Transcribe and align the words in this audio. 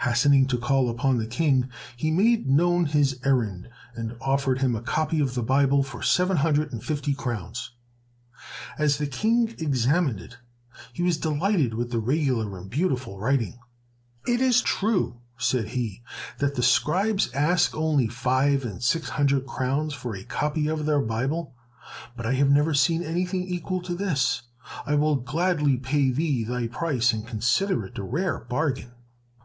Hastening 0.00 0.48
to 0.48 0.58
call 0.58 0.88
upon 0.90 1.18
the 1.18 1.26
King, 1.28 1.70
he 1.96 2.10
made 2.10 2.48
known 2.48 2.86
his 2.86 3.20
errand 3.22 3.70
and 3.94 4.16
offered 4.20 4.60
him 4.60 4.74
a 4.74 4.82
copy 4.82 5.20
of 5.20 5.36
the 5.36 5.42
Bible 5.44 5.84
for 5.84 6.02
seven 6.02 6.38
hundred 6.38 6.72
and 6.72 6.82
fifty 6.82 7.14
crowns! 7.14 7.70
As 8.76 8.98
the 8.98 9.06
King 9.06 9.54
examined 9.60 10.18
it, 10.18 10.38
he 10.92 11.04
was 11.04 11.16
delighted 11.16 11.74
with 11.74 11.92
the 11.92 12.00
regular 12.00 12.58
and 12.58 12.68
beautiful 12.68 13.20
writing. 13.20 13.60
"It 14.26 14.40
is 14.40 14.62
true," 14.62 15.20
said 15.36 15.68
he, 15.68 16.02
"that 16.38 16.56
the 16.56 16.62
scribes 16.64 17.30
ask 17.32 17.76
only 17.76 18.08
five 18.08 18.64
and 18.64 18.82
six 18.82 19.10
hundred 19.10 19.46
crowns 19.46 19.94
for 19.94 20.16
a 20.16 20.24
copy 20.24 20.66
of 20.66 20.86
their 20.86 21.00
Bible, 21.02 21.54
but 22.16 22.26
I 22.26 22.32
have 22.32 22.50
never 22.50 22.74
seen 22.74 23.04
anything 23.04 23.44
equal 23.44 23.80
to 23.82 23.94
this! 23.94 24.42
I 24.84 24.96
will 24.96 25.14
gladly 25.14 25.76
pay 25.76 26.10
thee 26.10 26.42
thy 26.42 26.66
price, 26.66 27.12
and 27.12 27.24
consider 27.24 27.86
it 27.86 27.96
a 27.96 28.02
rare 28.02 28.40
bargain." 28.40 28.90